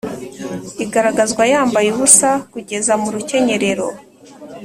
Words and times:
igaragazwa 0.83 1.43
yambaye 1.53 1.87
ubusa 1.91 2.29
kugeza 2.51 2.93
mu 3.01 3.07
rukenyerero 3.15 3.87